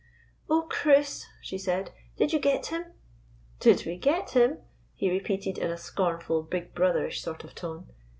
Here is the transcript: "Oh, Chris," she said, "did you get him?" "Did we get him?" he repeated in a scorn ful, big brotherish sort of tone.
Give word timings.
"Oh, 0.49 0.65
Chris," 0.67 1.27
she 1.43 1.59
said, 1.59 1.91
"did 2.17 2.33
you 2.33 2.39
get 2.39 2.65
him?" 2.71 2.85
"Did 3.59 3.85
we 3.85 3.97
get 3.97 4.31
him?" 4.31 4.57
he 4.95 5.11
repeated 5.11 5.59
in 5.59 5.69
a 5.69 5.77
scorn 5.77 6.19
ful, 6.19 6.41
big 6.41 6.73
brotherish 6.73 7.21
sort 7.21 7.43
of 7.43 7.53
tone. 7.53 7.85